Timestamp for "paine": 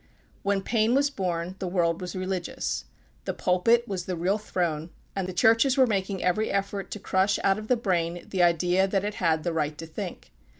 0.63-0.95